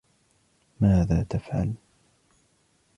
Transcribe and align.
ماذا 0.79 1.23
تفعلن؟ 1.23 1.75